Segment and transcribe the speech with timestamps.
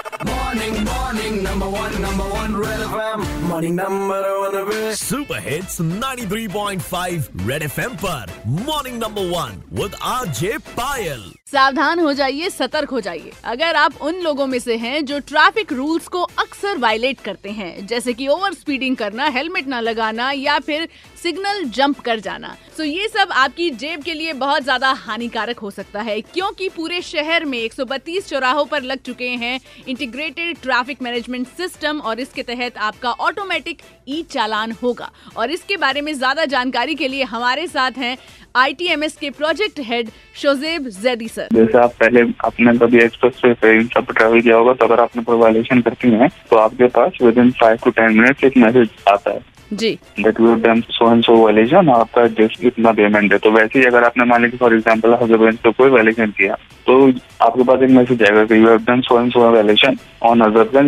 [0.00, 3.24] Morning, morning, number one, number one, Red FM.
[3.48, 8.32] Morning, number one, Red super hits 93.5 Red FM पर.
[8.46, 14.20] Morning number one with RJ Payal सावधान हो जाइए सतर्क हो जाइए। अगर आप उन
[14.22, 18.54] लोगों में से हैं जो ट्रैफ़िक रूल्स को अक्सर वायलेट करते हैं जैसे कि ओवर
[18.54, 20.88] स्पीडिंग करना हेलमेट ना लगाना या फिर
[21.22, 25.70] सिग्नल जंप कर जाना तो ये सब आपकी जेब के लिए बहुत ज़्यादा हानिकारक हो
[25.70, 29.58] सकता है क्योंकि पूरे शहर में 132 चौराहों पर लग चुके हैं
[29.90, 36.00] इंटीग्रेटेड ट्रैफ़िक मैनेजमेंट सिस्टम और इसके तहत आपका ऑटोमेटिक ई चालान होगा। और इसके बारे
[36.00, 38.16] में ज़्यादा जानकारी के लिए हमारे साथ हैं
[38.56, 44.12] आईटीएमएस के project head Shozeb Zaidi sir जैसे आप पहले, आपने कभी एक्सप्रेस वे पे
[44.12, 47.78] ट्रैवल किया होगा तो अगर आपने कोई वायलेशन करती है तो आपके पास within five
[47.84, 49.40] to ten minute एक मैसेज आता है।
[49.72, 51.06] जी। दैट यू डन सो
[51.92, 55.58] आपका जस्ट इतना पेमेंट है। तो वैसे ही अगर आपने मान लीजिए फॉर एग्ज़ाम्पल हजबेंड
[55.58, 56.54] पे कोई वायलेशन किया
[56.86, 57.06] तो
[57.42, 60.42] आपके पास एक मैसेज आएगा कि you done so so violation on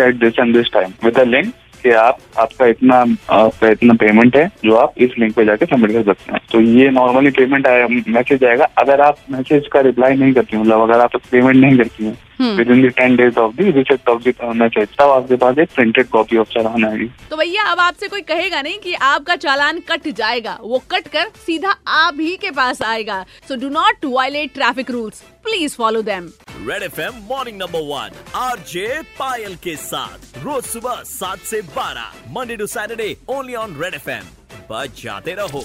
[0.00, 2.96] at this this time with a link कि आप आपका इतना
[3.30, 6.60] आपका इतना पेमेंट है जो आप इस लिंक पे जाके सबमिट कर सकते हैं। तो
[6.60, 7.66] ये नॉर्मली पेमेंट
[8.08, 11.78] मैसेज आएगा। अगर आप मैसेज का रिप्लाई नहीं करती हैं, मतलब अगर आप पेमेंट नहीं
[11.78, 15.58] करती हैं with in ten days of the reject of the message तब आपके पास
[15.58, 19.36] एक प्रिंटेड कॉपी ऑफ़ चालान आएगी। तो भैया अब आपसे कोई कहेगा नहीं कि आपका
[19.38, 24.04] चालान कट जाएगा। वो कट कर सीधा आप ही के पास आएगा। So do not
[24.06, 26.30] violate traffic rules please follow them
[26.68, 32.32] red F M morning number one RJ Payal के साथ। रोज सुबह सात से बारह
[32.34, 34.24] Monday to Saturday only on red F M
[34.70, 35.64] बच जाते रहो।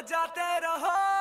[0.00, 1.19] बजाते रहो।